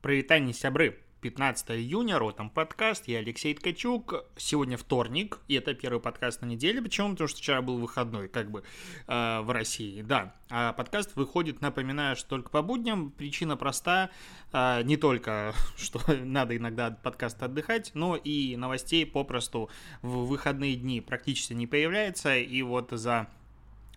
[0.00, 0.96] Привитание, сябры!
[1.22, 4.26] 15 июня, Ротом подкаст, я Алексей Ткачук.
[4.36, 6.80] Сегодня вторник, и это первый подкаст на неделе.
[6.80, 7.10] Почему?
[7.10, 8.62] Потому что вчера был выходной, как бы,
[9.08, 10.36] э, в России, да.
[10.50, 13.10] А подкаст выходит, напоминаю, что только по будням.
[13.10, 14.10] Причина проста,
[14.52, 19.68] э, не только, что надо иногда от подкаста отдыхать, но и новостей попросту
[20.02, 23.26] в выходные дни практически не появляется, и вот за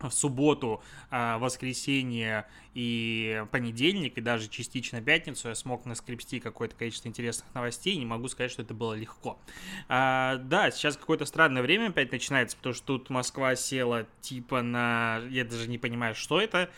[0.09, 7.07] в субботу, а, воскресенье и понедельник, и даже частично пятницу я смог наскрепсти какое-то количество
[7.09, 9.39] интересных новостей, не могу сказать, что это было легко.
[9.88, 15.22] А, да, сейчас какое-то странное время опять начинается, потому что тут Москва села типа на...
[15.30, 16.70] Я даже не понимаю, что это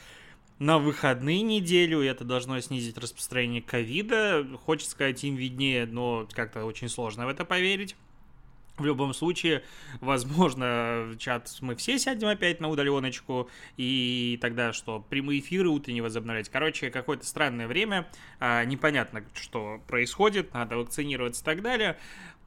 [0.60, 4.48] на выходные неделю, это должно снизить распространение ковида.
[4.66, 7.96] Хочется сказать, им виднее, но как-то очень сложно в это поверить.
[8.78, 9.64] В любом случае,
[10.02, 16.50] возможно, чат мы все сядем опять на удаленочку, и тогда что, прямые эфиры утренние возобновлять.
[16.50, 18.10] Короче, какое-то странное время,
[18.40, 22.00] а, непонятно, что происходит, надо вакцинироваться и так далее.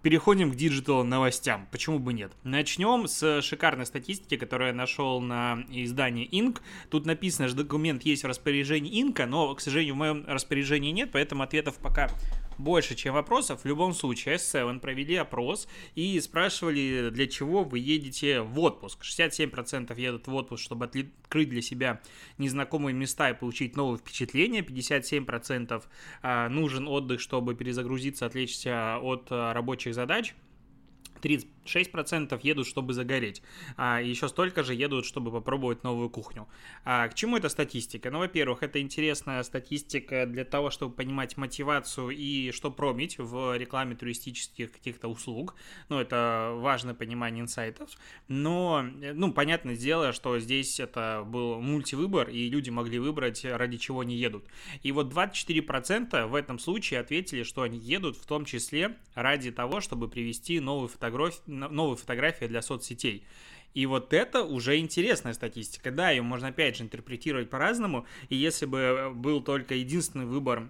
[0.02, 1.68] Переходим к digital новостям.
[1.70, 2.32] Почему бы нет?
[2.42, 6.60] Начнем с шикарной статистики, которую я нашел на издании Inc.
[6.90, 11.10] Тут написано, что документ есть в распоряжении Инка, но, к сожалению, в моем распоряжении нет,
[11.12, 12.08] поэтому ответов пока
[12.58, 13.62] больше, чем вопросов.
[13.62, 19.02] В любом случае, S7 провели опрос и спрашивали, для чего вы едете в отпуск.
[19.02, 22.00] 67% едут в отпуск, чтобы открыть для себя
[22.38, 24.60] незнакомые места и получить новые впечатления.
[24.60, 25.82] 57%
[26.22, 30.34] а, нужен отдых, чтобы перезагрузиться, отвлечься от а, рабочих задач.
[31.66, 33.42] 36% едут, чтобы загореть,
[33.76, 36.48] а еще столько же едут, чтобы попробовать новую кухню.
[36.84, 38.10] А к чему эта статистика?
[38.10, 43.96] Ну, во-первых, это интересная статистика для того, чтобы понимать мотивацию и что промить в рекламе
[43.96, 45.54] туристических каких-то услуг.
[45.88, 47.90] Ну, это важное понимание инсайтов.
[48.28, 54.00] Но, ну, понятное дело, что здесь это был мультивыбор, и люди могли выбрать, ради чего
[54.00, 54.44] они едут.
[54.82, 59.80] И вот 24% в этом случае ответили, что они едут в том числе ради того,
[59.80, 61.06] чтобы привести новую фотографию
[61.56, 63.24] новые фотографии для соцсетей.
[63.74, 65.90] И вот это уже интересная статистика.
[65.90, 68.06] Да, ее можно опять же интерпретировать по-разному.
[68.30, 70.66] И если бы был только единственный выбор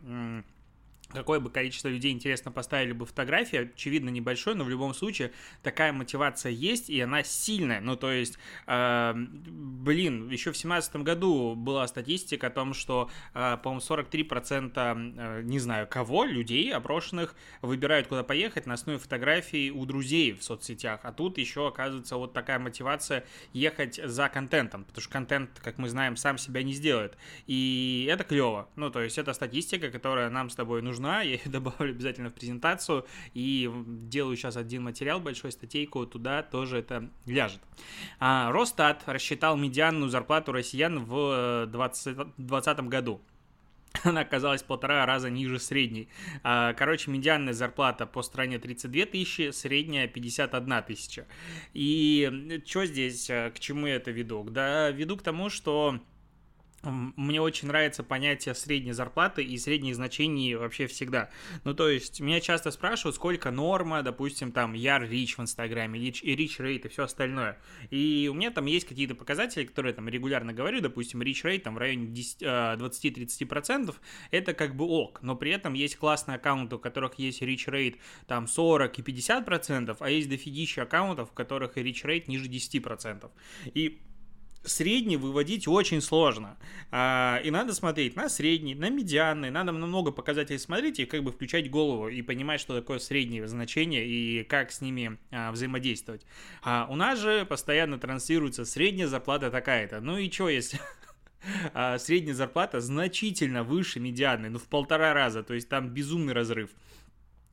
[1.10, 5.92] какое бы количество людей интересно поставили бы фотографии, очевидно небольшое, но в любом случае такая
[5.92, 7.80] мотивация есть, и она сильная.
[7.80, 13.56] Ну, то есть, э, блин, еще в семнадцатом году была статистика о том, что, э,
[13.62, 19.86] по-моему, 43% э, не знаю кого, людей опрошенных выбирают, куда поехать на основе фотографий у
[19.86, 21.00] друзей в соцсетях.
[21.04, 25.88] А тут еще, оказывается, вот такая мотивация ехать за контентом, потому что контент, как мы
[25.88, 27.16] знаем, сам себя не сделает.
[27.46, 28.68] И это клево.
[28.76, 32.30] Ну, то есть, это статистика, которая нам с тобой нужна нужна, я ее добавлю обязательно
[32.30, 37.60] в презентацию и делаю сейчас один материал, большой статейку, туда тоже это ляжет.
[38.18, 38.52] А,
[39.06, 43.20] рассчитал медианную зарплату россиян в 2020 году
[44.04, 46.08] она оказалась полтора раза ниже средней.
[46.42, 51.26] А, короче, медианная зарплата по стране 32 тысячи, средняя 51 тысяча.
[51.72, 54.44] И что здесь, э, к чему я это веду?
[54.44, 55.98] Да, веду к тому, что
[56.90, 61.30] мне очень нравится понятие средней зарплаты и средних значений вообще всегда.
[61.64, 66.22] Ну, то есть, меня часто спрашивают, сколько норма, допустим, там, яр рич в Инстаграме, рич
[66.22, 67.58] и рич рейт и все остальное.
[67.90, 71.74] И у меня там есть какие-то показатели, которые там регулярно говорю, допустим, рич рейт там
[71.74, 73.94] в районе 20-30%, а,
[74.30, 77.96] это как бы ок, но при этом есть классные аккаунты, у которых есть рич рейт
[78.26, 83.30] там 40 и 50%, а есть дофигища аккаунтов, у которых рич рейт ниже 10%.
[83.74, 84.00] И
[84.66, 86.56] средний выводить очень сложно.
[86.90, 91.22] А, и надо смотреть на средний, на медианный, надо на много показателей смотреть и как
[91.24, 96.26] бы включать голову и понимать, что такое среднее значение и как с ними а, взаимодействовать.
[96.62, 100.00] А у нас же постоянно транслируется средняя зарплата такая-то.
[100.00, 100.80] Ну и что, если
[101.98, 106.70] средняя зарплата значительно выше медианной, ну в полтора раза, то есть там безумный разрыв.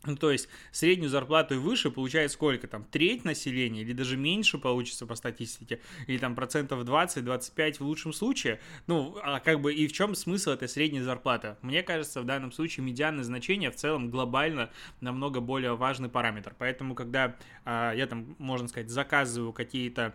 [0.06, 2.84] Ну, то есть среднюю зарплату и выше получает сколько там?
[2.84, 5.80] Треть населения или даже меньше получится по статистике?
[6.08, 8.59] Или там процентов 20-25 в лучшем случае?
[8.88, 11.56] Ну, а как бы и в чем смысл этой средней зарплаты?
[11.62, 14.70] Мне кажется, в данном случае медианное значение в целом глобально
[15.00, 16.53] намного более важный параметр.
[16.58, 20.14] Поэтому, когда а, я там, можно сказать, заказываю какие-то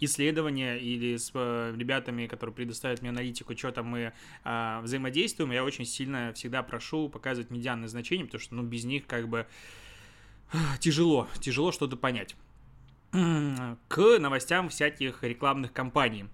[0.00, 4.12] исследования или с э, ребятами, которые предоставят мне аналитику, что там мы
[4.44, 9.06] а, взаимодействуем, я очень сильно всегда прошу показывать медианные значения, потому что, ну, без них
[9.06, 9.46] как бы
[10.80, 12.36] тяжело, тяжело что-то понять.
[13.12, 16.26] к новостям всяких рекламных кампаний.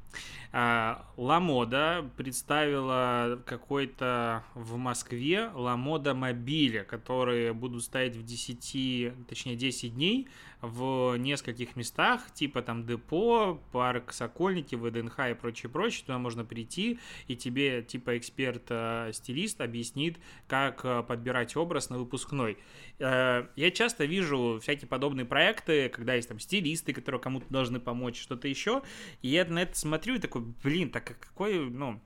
[0.53, 10.29] Ламода представила какой-то в Москве Ламода мобиля, которые будут стоять в 10, точнее 10 дней
[10.63, 16.05] в нескольких местах, типа там депо, парк Сокольники, ВДНХ и прочее, прочее.
[16.07, 22.59] Туда можно прийти, и тебе типа эксперт-стилист объяснит, как э, подбирать образ на выпускной.
[23.01, 28.47] Я часто вижу всякие подобные проекты, когда есть там стилисты, которые кому-то должны помочь, что-то
[28.47, 28.83] еще,
[29.23, 32.01] и я на это смотрю и такой, блин, так какой, ну,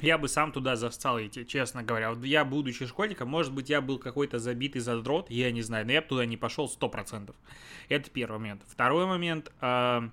[0.00, 2.12] я бы сам туда застал идти, честно говоря.
[2.12, 5.92] Вот я, будучи школьником, может быть, я был какой-то забитый задрот, я не знаю, но
[5.92, 7.34] я бы туда не пошел 100%.
[7.88, 8.62] Это первый момент.
[8.66, 10.08] Второй момент, э,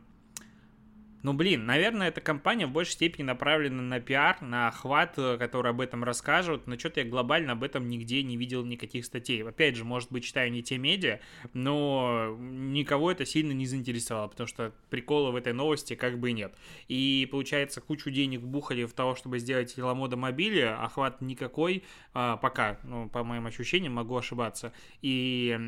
[1.28, 5.72] ну, блин, наверное, эта компания в большей степени направлена на пиар, на охват, э, который
[5.72, 9.44] об этом расскажут, но что-то я глобально об этом нигде не видел никаких статей.
[9.44, 11.20] Опять же, может быть, читаю не те медиа,
[11.52, 16.56] но никого это сильно не заинтересовало, потому что прикола в этой новости как бы нет.
[16.88, 21.84] И, получается, кучу денег бухали в того, чтобы сделать Ламода мобили, охват никакой
[22.14, 24.72] а, пока, ну, по моим ощущениям, могу ошибаться.
[25.02, 25.60] И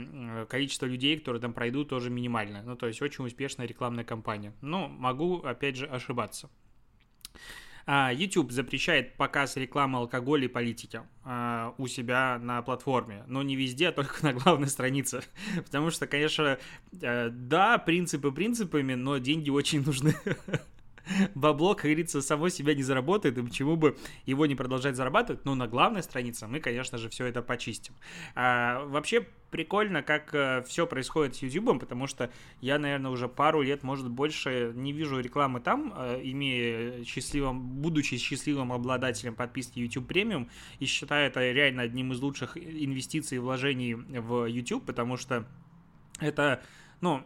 [0.47, 2.63] количество людей, которые там пройдут, тоже минимальное.
[2.63, 4.53] Ну, то есть очень успешная рекламная кампания.
[4.61, 6.49] Ну, могу опять же, ошибаться.
[7.91, 13.55] А, YouTube запрещает показ рекламы алкоголя и политики а, у себя на платформе, но не
[13.55, 15.23] везде, а только на главной странице,
[15.55, 16.59] потому что, конечно,
[17.01, 20.13] э, да, принципы принципами, но деньги очень нужны.
[21.35, 25.55] бабло, как говорится, само себя не заработает, и почему бы его не продолжать зарабатывать, но
[25.55, 27.93] на главной странице мы, конечно же, все это почистим.
[28.35, 33.61] А, вообще прикольно, как э, все происходит с YouTube, потому что я, наверное, уже пару
[33.61, 40.11] лет, может, больше не вижу рекламы там, э, имея счастливым, будучи счастливым обладателем подписки YouTube
[40.11, 45.47] Premium, и считаю это реально одним из лучших инвестиций и вложений в YouTube, потому что
[46.19, 46.61] это,
[47.01, 47.23] ну,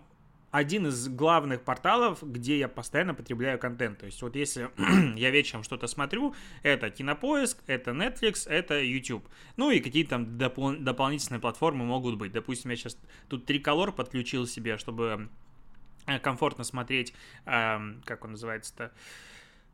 [0.54, 3.98] один из главных порталов, где я постоянно потребляю контент.
[3.98, 4.70] То есть вот если
[5.18, 9.28] я вечером что-то смотрю, это Кинопоиск, это Netflix, это YouTube.
[9.58, 12.34] Ну и какие-то там допол- дополнительные платформы могут быть.
[12.34, 15.28] Допустим, я сейчас тут Триколор подключил себе, чтобы
[16.06, 17.16] э, комфортно смотреть,
[17.48, 18.92] э, как он называется-то,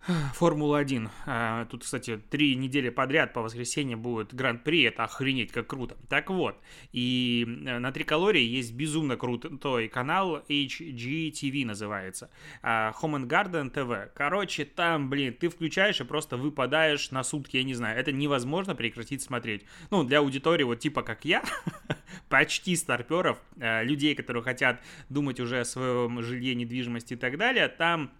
[0.36, 1.10] Формула-1.
[1.26, 5.98] А, тут, кстати, три недели подряд по воскресенье будет гран-при, это охренеть как круто.
[6.08, 6.58] Так вот,
[6.92, 12.30] и э, на Триколоре есть безумно крутой канал HGTV называется.
[12.62, 14.10] А, Home and Garden TV.
[14.14, 18.76] Короче, там, блин, ты включаешь и просто выпадаешь на сутки, я не знаю, это невозможно
[18.76, 19.66] прекратить смотреть.
[19.92, 21.44] Ну, для аудитории вот типа как я,
[22.30, 27.68] почти старперов, э, людей, которые хотят думать уже о своем жилье, недвижимости и так далее,
[27.68, 28.12] там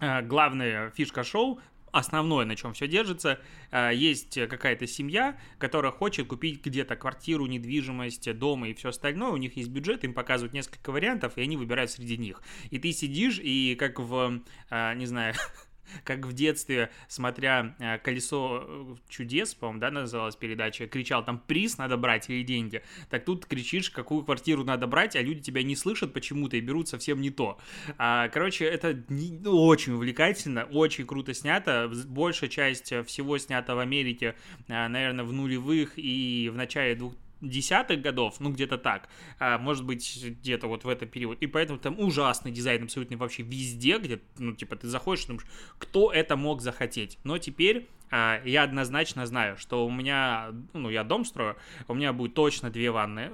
[0.00, 1.60] главная фишка шоу
[1.92, 3.40] основное, на чем все держится,
[3.70, 9.36] э, есть какая-то семья, которая хочет купить где-то квартиру, недвижимость, дом и все остальное, у
[9.36, 12.42] них есть бюджет, им показывают несколько вариантов, и они выбирают среди них.
[12.70, 14.40] И ты сидишь, и как в,
[14.70, 15.34] э, не знаю,
[16.04, 21.78] как в детстве, смотря э, «Колесо э, чудес», по-моему, да, называлась передача, кричал там «приз
[21.78, 25.76] надо брать» или «деньги», так тут кричишь, какую квартиру надо брать, а люди тебя не
[25.76, 27.58] слышат почему-то и берут совсем не то.
[27.96, 34.34] А, короче, это ну, очень увлекательно, очень круто снято, большая часть всего снято в Америке,
[34.68, 39.08] э, наверное, в нулевых и в начале двух десятых годов, ну где-то так,
[39.38, 43.42] а, может быть где-то вот в этот период, и поэтому там ужасный дизайн абсолютно вообще
[43.42, 45.46] везде, где, ну типа ты заходишь, думаешь,
[45.78, 51.04] кто это мог захотеть, но теперь а, я однозначно знаю, что у меня, ну я
[51.04, 51.56] дом строю,
[51.86, 53.30] у меня будет точно две ванны,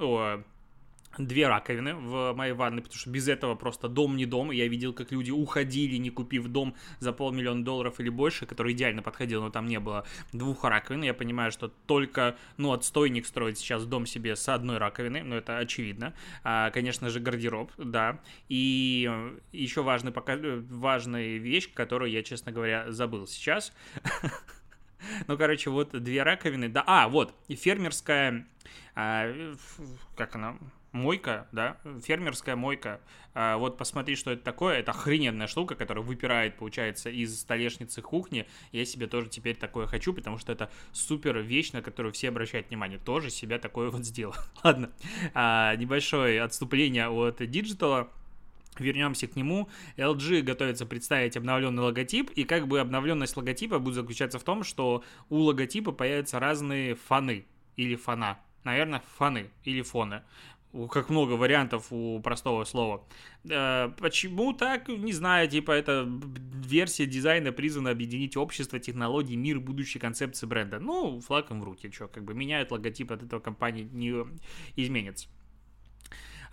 [1.18, 4.50] две раковины в моей ванной, потому что без этого просто дом не дом.
[4.50, 9.02] Я видел, как люди уходили, не купив дом за полмиллиона долларов или больше, который идеально
[9.02, 11.02] подходил, но там не было двух раковин.
[11.02, 15.58] Я понимаю, что только, ну, отстойник строить сейчас дом себе с одной раковиной, но это
[15.58, 16.14] очевидно.
[16.42, 18.20] А, конечно же, гардероб, да.
[18.48, 19.10] И
[19.52, 20.36] еще важный, пока...
[20.36, 23.72] важная вещь, которую я, честно говоря, забыл сейчас.
[25.26, 26.68] Ну, короче, вот две раковины.
[26.68, 28.46] Да, а, вот, фермерская,
[28.94, 29.54] а,
[30.16, 30.56] как она,
[30.94, 33.00] мойка, да, фермерская мойка.
[33.34, 34.78] А, вот посмотри, что это такое.
[34.78, 38.46] Это охрененная штука, которая выпирает, получается, из столешницы кухни.
[38.72, 42.68] Я себе тоже теперь такое хочу, потому что это супер вещь, на которую все обращают
[42.68, 42.98] внимание.
[42.98, 44.34] Тоже себя такое вот сделал.
[44.62, 44.90] Ладно,
[45.34, 48.08] а, небольшое отступление от диджитала.
[48.78, 49.68] Вернемся к нему.
[49.96, 55.04] LG готовится представить обновленный логотип, и как бы обновленность логотипа будет заключаться в том, что
[55.28, 57.46] у логотипа появятся разные фоны
[57.76, 58.38] или фона.
[58.64, 60.22] Наверное, фоны или фоны
[60.90, 63.04] как много вариантов у простого слова.
[63.48, 64.88] Э, почему так?
[64.88, 66.08] Не знаю, типа это
[66.66, 70.80] версия дизайна призвана объединить общество, технологии, мир, будущей концепции бренда.
[70.80, 74.24] Ну, флагом в руки, что, как бы меняют логотип от этого компании не
[74.76, 75.28] изменится.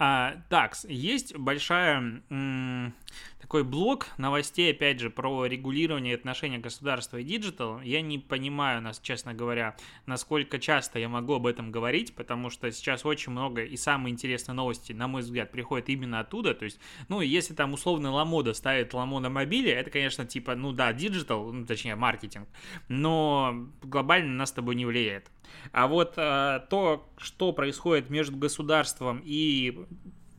[0.04, 2.94] А, так, есть большая м-
[3.40, 7.82] такой блок новостей, опять же, про регулирование отношения государства и digital.
[7.82, 9.76] Я не понимаю, нас, честно говоря,
[10.06, 14.56] насколько часто я могу об этом говорить, потому что сейчас очень много и самые интересные
[14.56, 16.54] новости, на мой взгляд, приходят именно оттуда.
[16.54, 20.94] То есть, ну, если там условно Lamoda ставит Lamoda Mobile, это, конечно, типа, ну да,
[20.94, 22.48] digital, ну, точнее, маркетинг,
[22.88, 25.32] но глобально нас с тобой не влияет.
[25.72, 29.86] А вот а, то, что происходит между государством и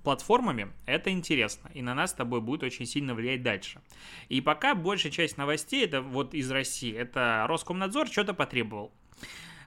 [0.02, 3.80] платформами, это интересно, и на нас с тобой будет очень сильно влиять дальше.
[4.28, 8.92] И пока большая часть новостей, это вот из России, это Роскомнадзор что-то потребовал.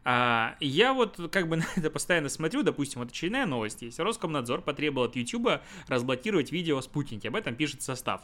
[0.04, 4.00] А, я вот как бы на это постоянно смотрю, допустим, вот очередная новость есть.
[4.00, 8.22] Роскомнадзор потребовал от YouTube разблокировать видео о спутнике, об этом пишет состав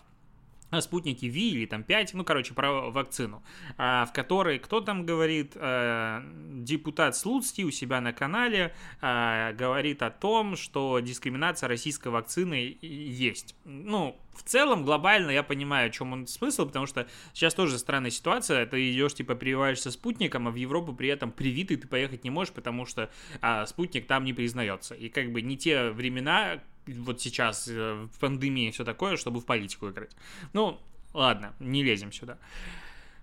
[0.80, 3.44] спутники Ви или там 5, ну, короче, про вакцину,
[3.78, 6.24] а, в которой кто там говорит, а,
[6.54, 13.56] депутат Слуцкий у себя на канале а, говорит о том, что дискриминация российской вакцины есть.
[13.66, 18.12] Ну, в целом, глобально я понимаю, о чем он смысл, потому что сейчас тоже странная
[18.12, 22.30] ситуация, ты идешь, типа, прививаешься спутником, а в Европу при этом привитый ты поехать не
[22.30, 23.12] можешь, потому что
[23.42, 24.96] а, спутник там не признается.
[24.96, 29.46] И как бы не те времена, вот сейчас э, в пандемии все такое, чтобы в
[29.46, 30.16] политику играть.
[30.54, 30.80] Ну,
[31.14, 32.38] ладно, не лезем сюда.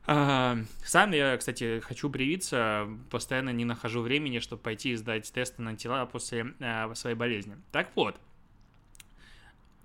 [0.06, 5.60] А, сам я, кстати, хочу привиться, постоянно не нахожу времени, чтобы пойти и сдать тесты
[5.60, 7.56] на тела после а, своей болезни.
[7.72, 8.18] Так вот,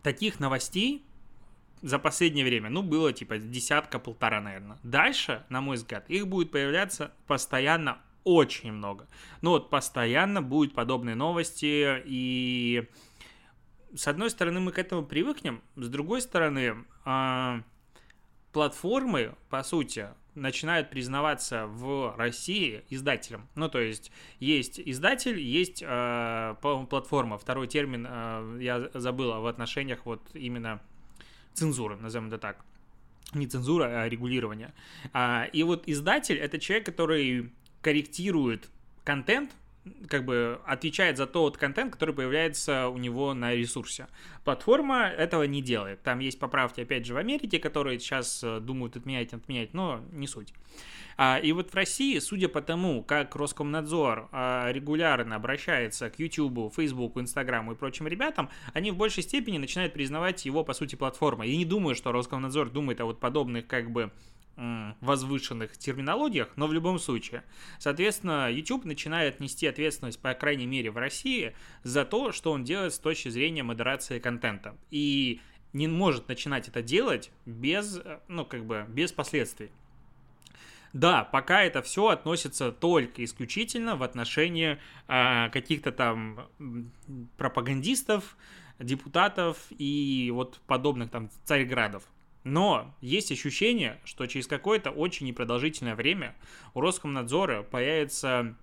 [0.01, 1.03] таких новостей
[1.81, 4.77] за последнее время, ну, было типа десятка-полтора, наверное.
[4.83, 9.07] Дальше, на мой взгляд, их будет появляться постоянно очень много.
[9.41, 12.87] Ну вот, постоянно будут подобные новости, и
[13.95, 17.61] с одной стороны, мы к этому привыкнем, с другой стороны, э,
[18.51, 23.47] платформы, по сути, начинают признаваться в России издателем.
[23.55, 27.37] Ну, то есть, есть издатель, есть э, платформа.
[27.37, 30.81] Второй термин э, я забыл в отношениях вот именно
[31.53, 32.65] цензуры, назовем это так.
[33.33, 34.73] Не цензура, а регулирование.
[35.11, 38.69] А, и вот издатель— это человек, который корректирует
[39.03, 39.51] контент,
[40.07, 44.07] как бы отвечает за тот контент, который появляется у него на ресурсе.
[44.43, 46.01] Платформа этого не делает.
[46.03, 50.27] Там есть поправки, опять же, в Америке, которые сейчас э, думают отменять, отменять, но не
[50.27, 50.53] суть.
[51.17, 56.73] А, и вот в России, судя по тому, как Роскомнадзор а, регулярно обращается к YouTube,
[56.73, 61.49] Facebook, Instagram и прочим ребятам, они в большей степени начинают признавать его, по сути, платформой.
[61.49, 64.11] Я не думаю, что Роскомнадзор думает о вот подобных, как бы,
[64.55, 67.43] возвышенных терминологиях, но в любом случае.
[67.79, 72.93] Соответственно, YouTube начинает нести ответственность, по крайней мере, в России, за то, что он делает
[72.93, 74.75] с точки зрения модерации контента.
[74.91, 75.41] И
[75.73, 79.71] не может начинать это делать без, ну, как бы, без последствий.
[80.93, 86.47] Да, пока это все относится только исключительно в отношении э, каких-то там
[87.37, 88.37] пропагандистов,
[88.77, 92.03] депутатов и вот подобных там царьградов.
[92.43, 96.35] Но есть ощущение, что через какое-то очень непродолжительное время
[96.73, 98.55] у Роскомнадзора появится,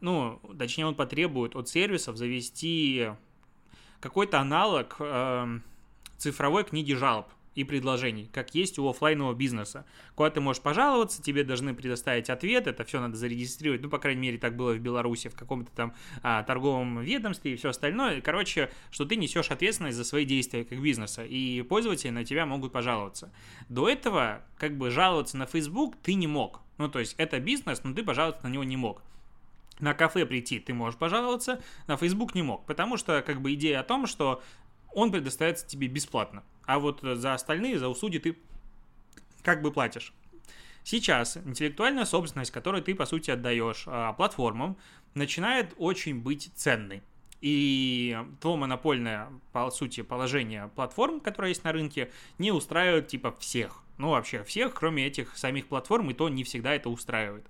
[0.00, 3.08] ну, точнее, он потребует от сервисов завести
[4.00, 5.60] какой-то аналог э,
[6.16, 7.26] цифровой книги жалоб
[7.56, 9.86] и предложений, как есть у офлайнового бизнеса.
[10.14, 14.20] Куда ты можешь пожаловаться, тебе должны предоставить ответ, это все надо зарегистрировать, ну, по крайней
[14.20, 18.20] мере, так было в Беларуси, в каком-то там а, торговом ведомстве и все остальное.
[18.20, 22.72] Короче, что ты несешь ответственность за свои действия как бизнеса, и пользователи на тебя могут
[22.72, 23.32] пожаловаться.
[23.70, 26.60] До этого, как бы, жаловаться на Facebook ты не мог.
[26.76, 29.02] Ну, то есть, это бизнес, но ты пожаловаться на него не мог.
[29.80, 33.80] На кафе прийти ты можешь пожаловаться, на Facebook не мог, потому что, как бы, идея
[33.80, 34.42] о том, что
[34.94, 36.42] он предоставится тебе бесплатно.
[36.66, 38.36] А вот за остальные, за услуги ты
[39.42, 40.12] как бы платишь.
[40.84, 44.76] Сейчас интеллектуальная собственность, которую ты, по сути, отдаешь а, платформам,
[45.14, 47.02] начинает очень быть ценной.
[47.40, 53.82] И то монопольное, по сути, положение платформ, которое есть на рынке, не устраивает типа всех
[53.98, 57.46] ну, вообще всех, кроме этих самих платформ, и то не всегда это устраивает.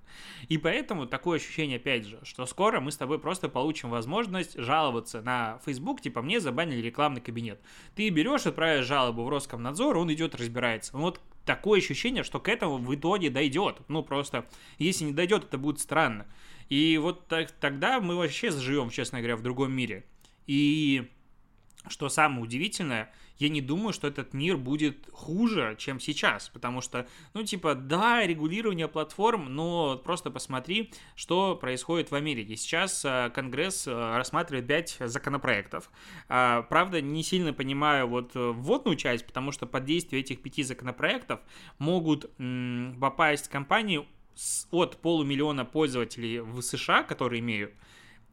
[0.49, 5.23] И поэтому такое ощущение, опять же, что скоро мы с тобой просто получим возможность жаловаться
[5.23, 7.61] на Facebook, типа, мне забанили рекламный кабинет.
[7.95, 10.97] Ты берешь, отправляешь жалобу в Роскомнадзор, он идет, разбирается.
[10.97, 13.81] Вот такое ощущение, что к этому в итоге дойдет.
[13.88, 14.47] Ну, просто,
[14.79, 16.26] если не дойдет, это будет странно.
[16.69, 20.05] И вот так, тогда мы вообще живем, честно говоря, в другом мире.
[20.47, 21.09] И
[21.88, 27.07] что самое удивительное, я не думаю, что этот мир будет хуже, чем сейчас, потому что,
[27.35, 32.57] ну, типа, да, регулирование платформ, но просто посмотри, что происходит в Америке.
[32.57, 35.90] Сейчас э, Конгресс э, рассматривает 5 законопроектов.
[36.28, 40.62] А, правда, не сильно понимаю вот э, вводную часть, потому что под действие этих пяти
[40.62, 41.40] законопроектов
[41.78, 42.31] могут
[43.00, 44.07] попасть компании
[44.71, 47.73] от полумиллиона пользователей в США, которые имеют,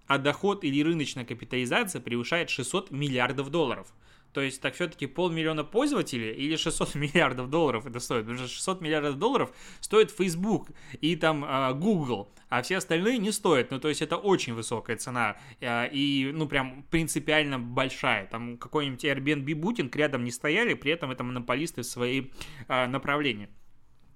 [0.07, 3.93] а доход или рыночная капитализация превышает 600 миллиардов долларов.
[4.33, 8.23] То есть так все-таки полмиллиона пользователей или 600 миллиардов долларов это стоит?
[8.23, 10.69] Потому что 600 миллиардов долларов стоит Facebook
[10.99, 13.71] и там э, Google, а все остальные не стоят.
[13.71, 18.25] Ну, то есть это очень высокая цена э, и, ну, прям принципиально большая.
[18.27, 22.29] Там какой-нибудь Airbnb, Booking рядом не стояли, при этом это монополисты в свои
[22.67, 23.49] э, направления.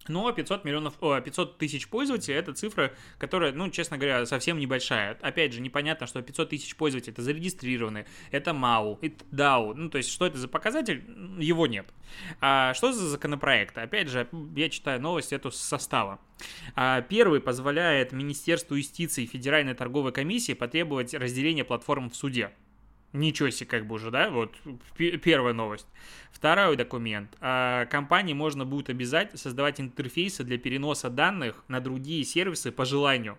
[0.07, 5.17] Но 500 миллионов, о, 500 тысяч пользователей это цифра, которая, ну, честно говоря, совсем небольшая.
[5.21, 9.73] Опять же, непонятно, что 500 тысяч пользователей это зарегистрированы, это MAU, это DAO.
[9.73, 11.03] Ну, то есть, что это за показатель?
[11.39, 11.87] Его нет.
[12.41, 13.77] А что за законопроект?
[13.77, 16.19] Опять же, я читаю новость эту с состава.
[16.75, 22.51] А, первый позволяет Министерству юстиции и Федеральной торговой комиссии потребовать разделения платформ в суде.
[23.13, 24.29] Ничего себе, как бы уже, да?
[24.29, 24.55] Вот
[24.97, 25.87] первая новость.
[26.31, 27.35] Второй документ.
[27.39, 33.37] А, компании можно будет обязать создавать интерфейсы для переноса данных на другие сервисы по желанию.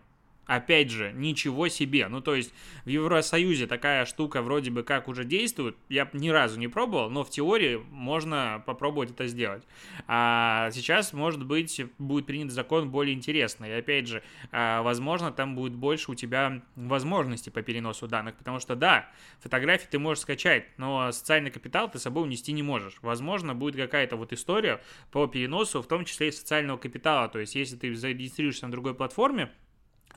[0.48, 2.08] Опять же, ничего себе.
[2.08, 2.54] Ну, то есть
[2.86, 5.76] в Евросоюзе такая штука вроде бы как уже действует.
[5.90, 9.62] Я ни разу не пробовал, но в теории можно попробовать это сделать.
[10.06, 13.68] А сейчас, может быть, будет принят закон более интересный.
[13.68, 18.34] И опять же, а, возможно, там будет больше у тебя возможностей по переносу данных.
[18.36, 19.06] Потому что, да,
[19.40, 22.96] фотографии ты можешь скачать, но социальный капитал ты с собой унести не можешь.
[23.02, 27.28] Возможно, будет какая-то вот история по переносу, в том числе и социального капитала.
[27.28, 29.50] То есть, если ты зарегистрируешься на другой платформе,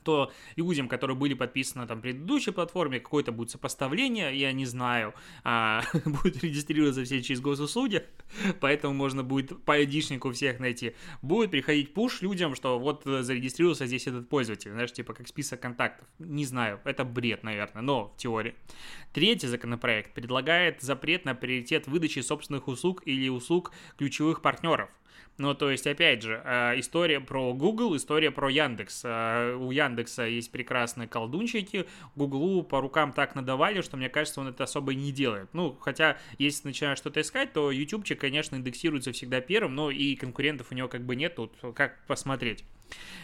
[0.02, 5.82] то людям, которые были подписаны там предыдущей платформе, какое-то будет сопоставление, я не знаю, а,
[6.04, 8.04] будет регистрироваться все через госуслуги,
[8.60, 10.94] поэтому можно будет по айдишнику всех найти.
[11.22, 16.06] Будет приходить пуш людям, что вот зарегистрировался здесь этот пользователь, знаешь, типа как список контактов.
[16.18, 18.54] Не знаю, это бред, наверное, но в теории.
[19.12, 24.90] Третий законопроект предлагает запрет на приоритет выдачи собственных услуг или услуг ключевых партнеров.
[25.38, 29.02] Ну, то есть, опять же, э, история про Google, история про Яндекс.
[29.04, 34.48] Э, у Яндекса есть прекрасные колдунчики, Гуглу по рукам так надавали, что, мне кажется, он
[34.48, 35.48] это особо не делает.
[35.52, 40.68] Ну, хотя, если начинаешь что-то искать, то ютубчик, конечно, индексируется всегда первым, но и конкурентов
[40.70, 42.64] у него как бы нет, тут как посмотреть.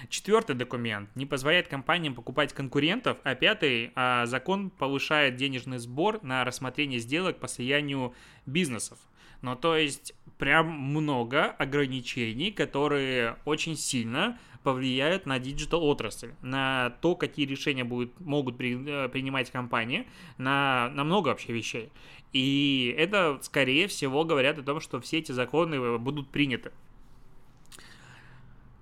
[0.08, 6.44] Четвертый документ не позволяет компаниям покупать конкурентов, а пятый а, закон повышает денежный сбор на
[6.44, 8.14] рассмотрение сделок по слиянию
[8.46, 8.98] бизнесов.
[9.42, 17.14] Ну, то есть, прям много ограничений, которые очень сильно повлияют на digital отрасль, на то,
[17.14, 21.90] какие решения будут, могут при, э, принимать компании, на, на много вообще вещей.
[22.32, 26.72] И это, скорее всего, говорят о том, что все эти законы будут приняты.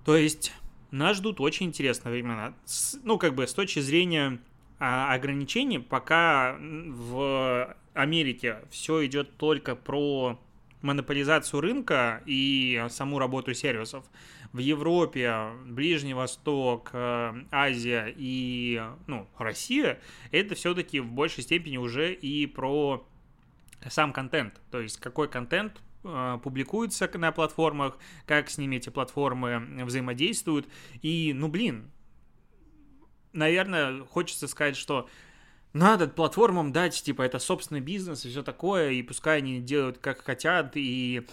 [0.03, 0.53] То есть,
[0.91, 2.53] нас ждут очень интересные времена.
[2.65, 4.39] С, ну, как бы с точки зрения
[4.79, 10.39] а, ограничений, пока в Америке все идет только про
[10.81, 14.05] монополизацию рынка и саму работу сервисов.
[14.53, 19.99] В Европе, Ближний Восток, э, Азия и ну, Россия
[20.31, 23.05] это все-таки в большей степени уже и про
[23.89, 24.59] сам контент.
[24.71, 30.67] То есть какой контент э, публикуется на платформах, как с ними эти платформы взаимодействуют.
[31.01, 31.91] И, ну блин,
[33.33, 35.09] наверное, хочется сказать, что
[35.73, 40.23] надо платформам дать, типа, это собственный бизнес и все такое, и пускай они делают как
[40.23, 41.25] хотят, и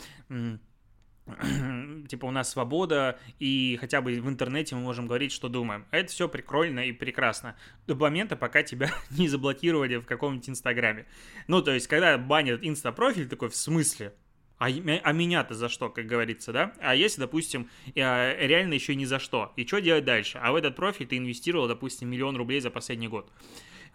[2.09, 5.87] типа у нас свобода, и хотя бы в интернете мы можем говорить, что думаем.
[5.91, 7.57] Это все прикольно и прекрасно.
[7.87, 11.07] До момента, пока тебя не заблокировали в каком-нибудь инстаграме.
[11.47, 14.13] Ну, то есть, когда банят инстапрофиль, такой, в смысле?
[14.59, 16.73] А, а меня-то за что, как говорится, да?
[16.81, 20.39] А если, допустим, реально еще ни за что, и что делать дальше?
[20.43, 23.31] А в этот профиль ты инвестировал, допустим, миллион рублей за последний год.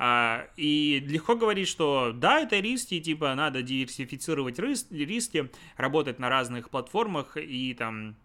[0.02, 6.70] А, и легко говорить, что да, это риски, типа надо диверсифицировать риски, работать на разных
[6.70, 8.16] платформах и там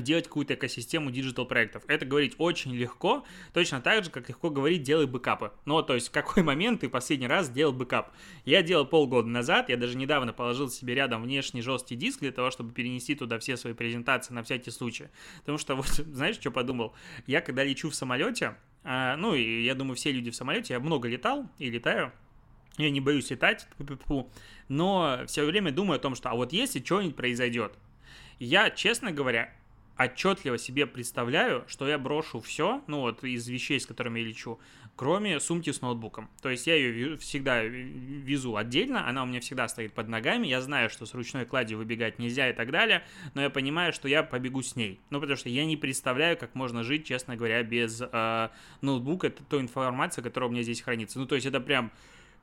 [0.00, 1.82] делать какую-то экосистему digital проектов.
[1.86, 5.52] Это говорить очень легко, точно так же, как легко говорить делай бэкапы.
[5.66, 8.10] Ну, то есть, в какой момент ты последний раз делал бэкап?
[8.44, 12.50] Я делал полгода назад, я даже недавно положил себе рядом внешний жесткий диск для того,
[12.50, 15.08] чтобы перенести туда все свои презентации на всякий случай.
[15.40, 16.94] Потому что, вот, знаешь, что подумал?
[17.26, 20.80] Я когда лечу в самолете, а, ну, и я думаю, все люди в самолете, я
[20.80, 22.12] много летал и летаю,
[22.78, 23.68] я не боюсь летать,
[24.68, 27.74] но все время думаю о том, что а вот если что-нибудь произойдет,
[28.38, 29.54] я, честно говоря,
[29.96, 34.58] отчетливо себе представляю, что я брошу все, ну вот из вещей, с которыми я лечу,
[34.96, 36.28] кроме сумки с ноутбуком.
[36.42, 40.60] То есть я ее всегда везу отдельно, она у меня всегда стоит под ногами, я
[40.60, 44.22] знаю, что с ручной кладью выбегать нельзя и так далее, но я понимаю, что я
[44.22, 45.00] побегу с ней.
[45.10, 48.48] Ну, потому что я не представляю, как можно жить, честно говоря, без э,
[48.80, 51.18] ноутбука, это той информации, которая у меня здесь хранится.
[51.18, 51.90] Ну, то есть это прям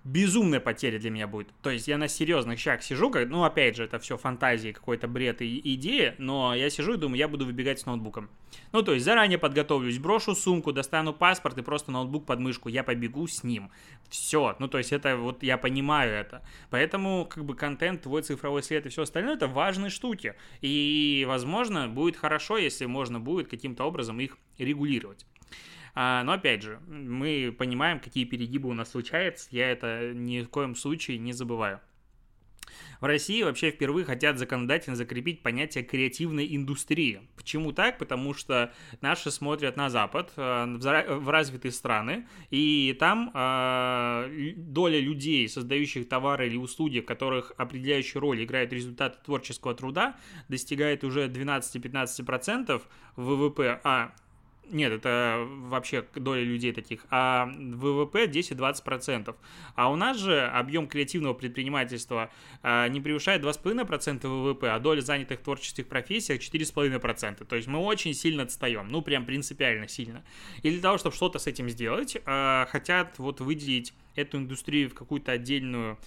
[0.04, 1.50] безумная потеря для меня будет.
[1.62, 5.08] То есть я на серьезных щах сижу, как, ну, опять же, это все фантазии, какой-то
[5.08, 8.30] бред и идея, но я сижу и думаю, я буду выбегать с ноутбуком.
[8.72, 12.84] Ну, то есть заранее подготовлюсь, брошу сумку, достану паспорт и просто ноутбук под мышку, я
[12.84, 13.72] побегу с ним.
[14.10, 16.44] Все, ну, то есть это вот я понимаю это.
[16.70, 20.36] Поэтому, как бы, контент, твой цифровой след и все остальное, это важные штуки.
[20.62, 25.26] И, возможно, будет хорошо, если можно будет каким-то образом их регулировать.
[25.96, 29.48] А, но опять же, мы понимаем, какие перегибы у нас случаются.
[29.52, 31.82] Я это ни в коем случае не забываю.
[33.02, 37.22] В России вообще впервые хотят законодательно закрепить понятие креативной индустрии.
[37.36, 37.98] Почему так?
[37.98, 45.48] Потому что наши смотрят на Запад, э, в развитые страны, и там э, доля людей,
[45.48, 50.18] создающих товары или услуги, в которых определяющую роль играют результаты творческого труда,
[50.50, 52.82] достигает уже 12-15%
[53.16, 54.14] ВВП, а
[54.72, 57.06] нет, это вообще доля людей таких.
[57.10, 59.36] А ВВП 10-20%.
[59.76, 65.40] А у нас же объем креативного предпринимательства а, не превышает 2,5% ВВП, а доля занятых
[65.40, 67.46] в творческих профессиях 4,5%.
[67.46, 68.88] То есть мы очень сильно отстаем.
[68.90, 70.24] Ну, прям принципиально сильно.
[70.62, 74.94] И для того, чтобы что-то с этим сделать, а, хотят вот выделить эту индустрию в
[74.94, 75.98] какую-то отдельную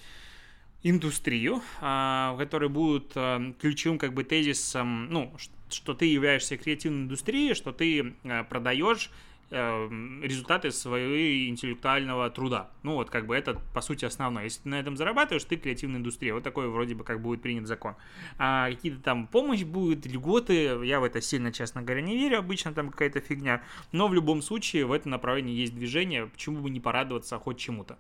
[0.85, 3.13] индустрию, а, в которой будут
[3.61, 5.33] ключевым как бы тезисом, ну,
[5.73, 9.11] что ты являешься креативной индустрией, что ты э, продаешь
[9.51, 9.89] э,
[10.23, 12.71] результаты своего интеллектуального труда.
[12.83, 14.45] Ну, вот как бы это, по сути, основное.
[14.45, 16.35] Если ты на этом зарабатываешь, ты креативная индустрия.
[16.35, 17.95] Вот такой вроде бы как будет принят закон.
[18.39, 22.39] А какие-то там помощь будет, льготы, я в это сильно, честно говоря, не верю.
[22.39, 23.63] Обычно там какая-то фигня.
[23.93, 26.27] Но в любом случае в этом направлении есть движение.
[26.27, 27.99] Почему бы не порадоваться хоть чему-то?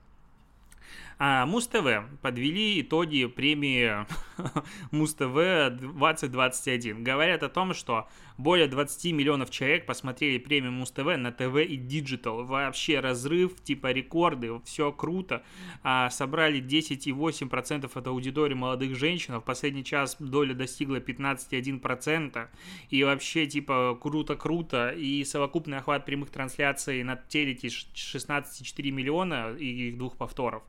[1.24, 4.04] А, Муз-ТВ подвели итоги премии
[4.90, 7.04] Муз-ТВ 2021.
[7.04, 8.08] Говорят о том, что
[8.38, 12.42] более 20 миллионов человек посмотрели премию Муз-ТВ на ТВ и Digital.
[12.42, 15.44] Вообще разрыв, типа рекорды, все круто.
[15.84, 19.38] А, собрали 10,8% от аудитории молодых женщин.
[19.38, 22.48] В последний час доля достигла 15,1%.
[22.90, 24.88] И вообще, типа, круто-круто.
[24.88, 30.64] И совокупный охват прямых трансляций на телеке 16,4 миллиона и их двух повторов.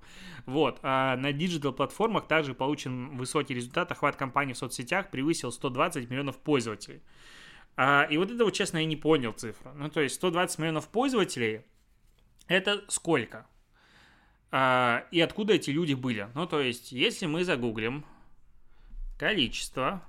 [0.46, 0.80] Вот.
[0.82, 3.92] А на диджитал-платформах также получен высокий результат.
[3.92, 7.02] Охват компании в соцсетях превысил 120 миллионов пользователей.
[7.76, 9.72] А, и вот это вот, честно, я не понял цифру.
[9.76, 11.62] Ну, то есть 120 миллионов пользователей,
[12.48, 13.48] это сколько?
[14.52, 16.28] А, и откуда эти люди были?
[16.36, 18.06] Ну, то есть, если мы загуглим
[19.18, 20.04] количество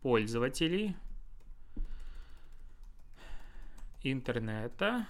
[0.00, 0.96] пользователей
[4.02, 5.06] интернета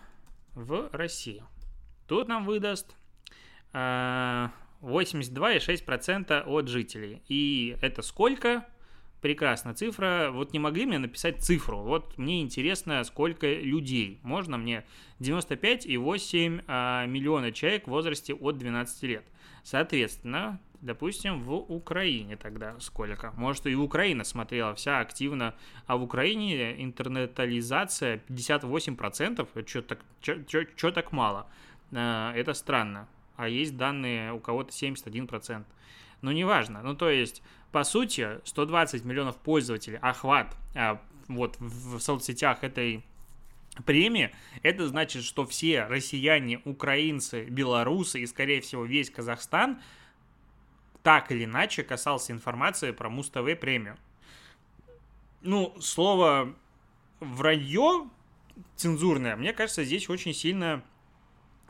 [0.55, 1.43] в России.
[2.07, 2.97] Тут нам выдаст
[3.73, 7.23] 82,6% а, от жителей.
[7.29, 8.67] И это сколько?
[9.21, 10.31] Прекрасно, цифра.
[10.33, 11.79] Вот не могли мне написать цифру.
[11.79, 14.21] Вот мне интересно, сколько людей.
[14.23, 14.85] Можно мне
[15.19, 19.25] 95,8 а, миллиона человек в возрасте от 12 лет.
[19.65, 23.33] Соответственно, допустим, в Украине тогда сколько?
[23.33, 29.67] Может, и Украина смотрела вся активно, а в Украине интернетализация 58%.
[29.67, 31.49] Что так, чё, так мало?
[31.93, 35.65] А, это странно а есть данные у кого-то 71%.
[36.21, 36.83] Ну, неважно.
[36.83, 43.05] Ну, то есть, по сути, 120 миллионов пользователей, охват а, вот в соцсетях этой
[43.87, 49.81] премии, это значит, что все россияне, украинцы, белорусы и, скорее всего, весь Казахстан
[51.05, 53.97] так или иначе касался информации про Муз-ТВ премию.
[55.43, 56.53] Ну, слово
[57.21, 58.11] вранье
[58.75, 60.83] цензурное, мне кажется, здесь очень сильно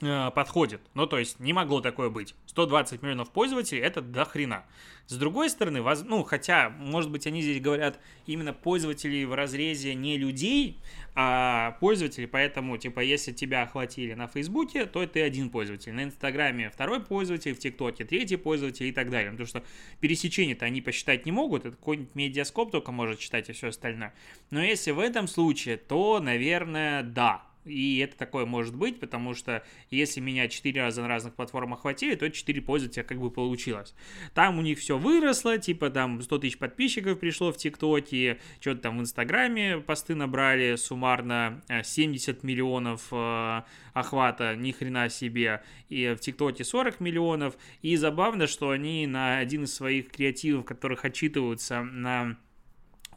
[0.00, 0.80] подходит.
[0.94, 2.34] Ну, то есть, не могло такое быть.
[2.46, 4.64] 120 миллионов пользователей– это до хрена.
[5.06, 6.02] С другой стороны, воз...
[6.04, 10.78] ну, хотя, может быть, они здесь говорят именно пользователей в разрезе не людей,
[11.14, 15.92] а пользователи, поэтому, типа, если тебя охватили на Фейсбуке, то ты один пользователь.
[15.92, 19.30] На Инстаграме второй пользователь, в ТикТоке третий пользователь и так далее.
[19.30, 19.64] Потому что
[20.00, 24.14] пересечение-то они посчитать не могут, это какой-нибудь медиаскоп только может читать и все остальное.
[24.50, 29.62] Но если в этом случае, то, наверное, да, и это такое может быть, потому что
[29.90, 33.94] если меня 4 раза на разных платформах хватили, то 4 пользователя как бы получилось.
[34.34, 38.98] Там у них все выросло, типа там 100 тысяч подписчиков пришло в ТикТоке, что-то там
[38.98, 46.20] в Инстаграме посты набрали суммарно 70 э, миллионов э, охвата, ни хрена себе, и в
[46.20, 47.56] ТикТоке 40 миллионов.
[47.82, 52.36] И забавно, что они на один из своих креативов, которых отчитываются на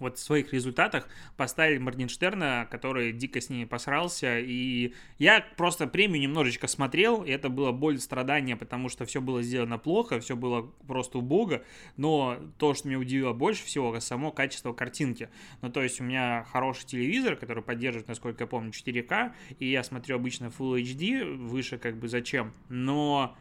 [0.01, 6.67] вот своих результатах поставили Моргенштерна, который дико с ними посрался, и я просто премию немножечко
[6.67, 11.19] смотрел, и это было боль страдания, потому что все было сделано плохо, все было просто
[11.19, 11.63] убого,
[11.95, 15.29] но то, что меня удивило больше всего, само качество картинки.
[15.61, 19.83] Ну, то есть у меня хороший телевизор, который поддерживает, насколько я помню, 4К, и я
[19.83, 23.37] смотрю обычно Full HD, выше как бы зачем, но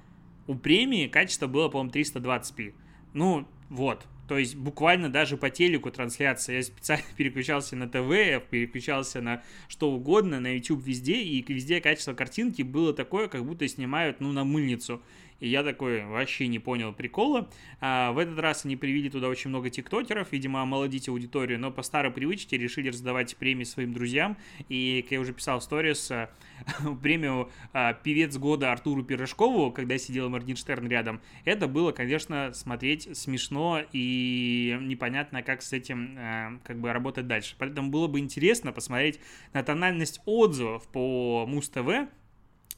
[0.51, 2.75] У премии качество было, по-моему, 320p.
[3.13, 6.57] Ну, вот, то есть буквально даже по телеку трансляция.
[6.57, 12.13] Я специально переключался на ТВ, переключался на что угодно, на YouTube везде, и везде качество
[12.13, 15.03] картинки было такое, как будто снимают, ну, на мыльницу.
[15.41, 17.49] И я такой вообще не понял прикола.
[17.81, 21.83] А, в этот раз они привели туда очень много тиктокеров, видимо, омолодить аудиторию, но по
[21.83, 24.37] старой привычке решили раздавать премии своим друзьям.
[24.69, 26.31] И, как я уже писал в сторис, а,
[27.03, 33.83] премию а, «Певец года» Артуру Пирожкову, когда сидел Моргенштерн рядом, это было, конечно, смотреть смешно
[33.93, 37.57] и непонятно, как с этим а, как бы работать дальше.
[37.59, 39.21] Поэтому было бы интересно посмотреть
[39.53, 42.09] на тональность отзывов по Муз-ТВ,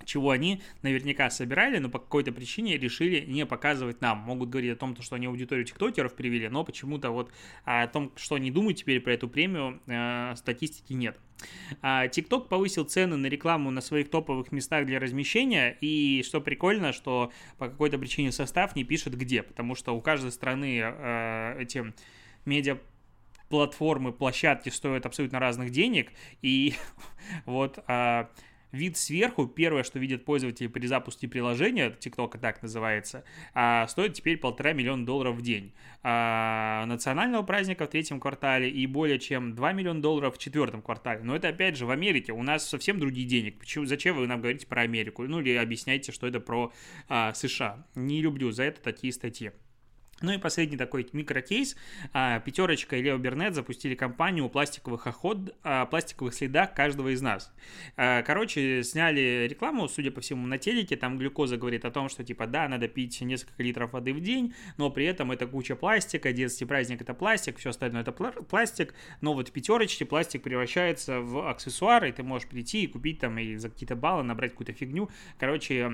[0.04, 4.18] чего они наверняка собирали, но по какой-то причине решили не показывать нам.
[4.18, 7.32] Могут говорить о том, что они аудиторию тиктокеров привели, но почему-то вот
[7.64, 11.18] о том, что они думают теперь про эту премию, э, статистики нет.
[11.82, 17.32] TikTok повысил цены на рекламу на своих топовых местах для размещения, и что прикольно, что
[17.58, 21.92] по какой-то причине состав не пишет где, потому что у каждой страны э, эти
[22.44, 22.78] медиа
[23.48, 26.74] платформы, площадки стоят абсолютно разных денег, и
[27.44, 28.26] вот э,
[28.72, 34.38] вид сверху, первое, что видят пользователи при запуске приложения, TikTok так называется, а, стоит теперь
[34.38, 35.72] полтора миллиона долларов в день.
[36.02, 41.22] А, национального праздника в третьем квартале и более чем 2 миллиона долларов в четвертом квартале.
[41.22, 43.58] Но это опять же в Америке, у нас совсем другие денег.
[43.58, 45.22] Почему, зачем вы нам говорите про Америку?
[45.24, 46.72] Ну или объясняйте, что это про
[47.08, 47.87] а, США.
[47.94, 49.52] Не люблю за это такие статьи.
[50.22, 51.76] Ну и последний такой микрокейс.
[52.12, 57.20] А, Пятерочка и Лео Бернет запустили кампанию о пластиковых, охот, о пластиковых следах каждого из
[57.20, 57.52] нас.
[57.96, 60.96] А, короче, сняли рекламу, судя по всему, на телеке.
[60.96, 64.54] Там глюкоза говорит о том, что типа да, надо пить несколько литров воды в день,
[64.76, 68.94] но при этом это куча пластика, детский праздник это пластик, все остальное это пластик.
[69.20, 73.38] Но вот в пятерочке пластик превращается в аксессуар, и ты можешь прийти и купить там
[73.38, 75.11] и за какие-то баллы набрать какую-то фигню.
[75.38, 75.90] Короче,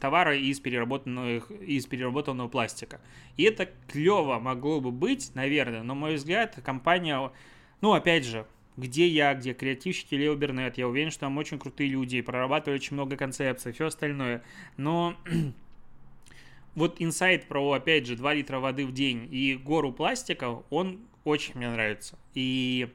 [0.00, 3.00] товары из переработанных, из переработанного пластика.
[3.36, 7.32] И это клево могло бы быть, наверное, но, на мой взгляд, компания,
[7.80, 11.90] ну, опять же, где я, где креативщики Лео Бернет, я уверен, что там очень крутые
[11.90, 14.42] люди, прорабатывали очень много концепций, все остальное,
[14.76, 15.16] но
[16.74, 21.56] вот инсайт про, опять же, 2 литра воды в день и гору пластика, он очень
[21.56, 22.18] мне нравится.
[22.34, 22.88] И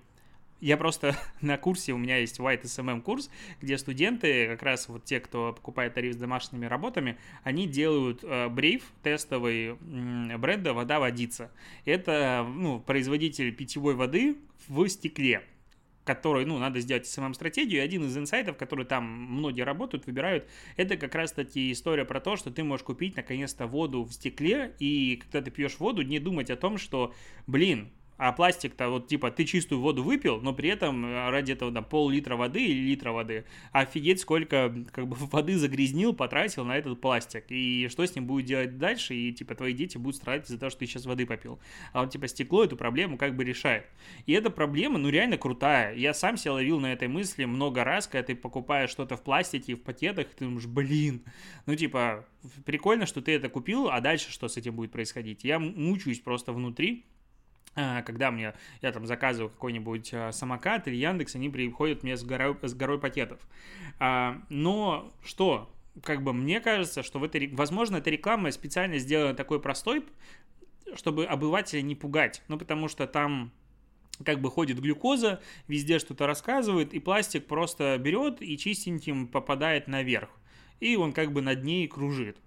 [0.62, 3.30] я просто на курсе, у меня есть White SMM курс,
[3.62, 8.50] где студенты, как раз вот те, кто покупает тариф с домашними работами, они делают э,
[8.50, 11.52] брейв тестовый бренда «Вода водится».
[11.86, 14.38] Это ну, производитель питьевой воды
[14.68, 15.44] в стекле
[16.06, 20.98] который, ну, надо сделать SMM-стратегию, и один из инсайтов, который там многие работают, выбирают, это
[20.98, 25.42] как раз-таки история про то, что ты можешь купить, наконец-то, воду в стекле, и когда
[25.42, 27.14] ты пьешь воду, не думать о том, что,
[27.48, 31.72] блин, а пластик-то вот типа ты чистую воду выпил, но при этом э, ради этого
[31.72, 33.46] там пол-литра воды или литра воды.
[33.72, 37.46] Офигеть, сколько как бы воды загрязнил, потратил на этот пластик.
[37.50, 39.16] И что с ним будет делать дальше?
[39.16, 41.60] И типа твои дети будут страдать из-за того, что ты сейчас воды попил.
[41.92, 43.86] А вот типа стекло эту проблему как бы решает.
[44.26, 45.94] И эта проблема, ну реально крутая.
[45.96, 49.76] Я сам себя ловил на этой мысли много раз, когда ты покупаешь что-то в пластике,
[49.76, 51.24] в пакетах, ты думаешь, блин,
[51.66, 52.26] ну типа
[52.66, 55.44] прикольно, что ты это купил, а дальше что с этим будет происходить?
[55.44, 57.06] Я мучаюсь просто внутри,
[57.76, 62.58] когда мне, я там заказываю какой-нибудь а, самокат или Яндекс, они приходят мне с горой,
[62.62, 63.40] с горой пакетов.
[64.00, 65.70] А, но что,
[66.04, 70.06] как бы мне кажется, что в этой, возможно, эта реклама специально сделана такой простой,
[70.96, 73.52] чтобы обывателя не пугать, ну, потому что там
[74.24, 80.30] как бы ходит глюкоза, везде что-то рассказывает, и пластик просто берет и чистеньким попадает наверх.
[80.80, 82.38] И он как бы над ней кружит.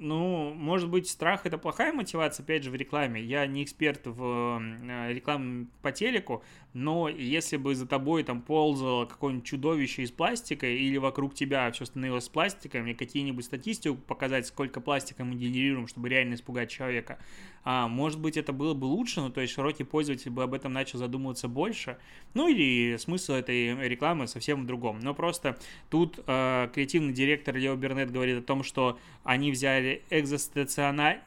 [0.00, 3.20] Ну, может быть, страх это плохая мотивация, опять же, в рекламе.
[3.20, 9.06] Я не эксперт в э, рекламе по телеку, но если бы за тобой там ползало
[9.06, 14.80] какое-нибудь чудовище из пластика или вокруг тебя все становилось пластиком, мне какие-нибудь статистику показать, сколько
[14.80, 17.18] пластика мы генерируем, чтобы реально испугать человека,
[17.64, 20.72] а, может быть, это было бы лучше, ну, то есть широкий пользователь бы об этом
[20.72, 21.98] начал задумываться больше,
[22.34, 25.00] ну, или смысл этой рекламы совсем в другом.
[25.00, 25.58] Но просто
[25.90, 31.22] тут э, креативный директор Лео Бернет говорит о том, что они взяли экзостациональный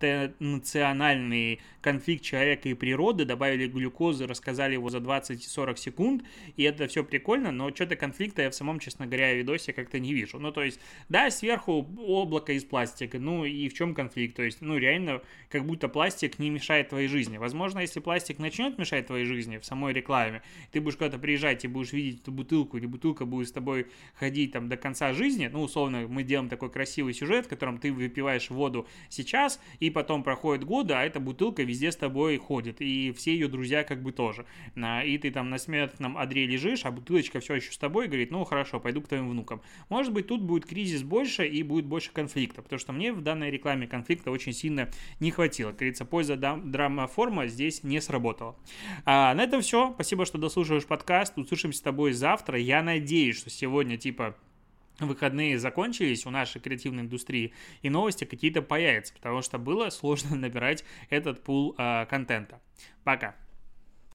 [0.00, 6.24] экзистенциональный конфликт человека и природы, добавили глюкозы, рассказали его за 20-40 секунд,
[6.56, 10.12] и это все прикольно, но что-то конфликта я в самом, честно говоря, видосе как-то не
[10.12, 10.38] вижу.
[10.38, 14.36] Ну, то есть, да, сверху облако из пластика, ну и в чем конфликт?
[14.36, 17.38] То есть, ну, реально, как будто пластик не мешает твоей жизни.
[17.38, 21.68] Возможно, если пластик начнет мешать твоей жизни в самой рекламе, ты будешь куда-то приезжать и
[21.68, 25.62] будешь видеть эту бутылку, или бутылка будет с тобой ходить там до конца жизни, ну,
[25.62, 30.22] условно, мы делаем такой красивый сюжет, в котором ты выпиваешь воду сейчас, и и потом
[30.22, 34.12] проходит годы, а эта бутылка везде с тобой ходит, и все ее друзья как бы
[34.12, 34.44] тоже.
[34.76, 38.30] И ты там на смертном одре лежишь, а бутылочка все еще с тобой, и говорит,
[38.30, 39.62] ну хорошо, пойду к твоим внукам.
[39.88, 43.50] Может быть, тут будет кризис больше и будет больше конфликта, потому что мне в данной
[43.50, 45.70] рекламе конфликта очень сильно не хватило.
[45.70, 48.56] Как говорится, польза драма форма здесь не сработала.
[49.04, 49.92] А, на этом все.
[49.94, 51.38] Спасибо, что дослушиваешь подкаст.
[51.38, 52.58] Услышимся с тобой завтра.
[52.58, 54.36] Я надеюсь, что сегодня типа
[54.98, 60.84] выходные закончились у нашей креативной индустрии, и новости какие-то появятся, потому что было сложно набирать
[61.10, 62.60] этот пул э, контента.
[63.04, 63.34] Пока.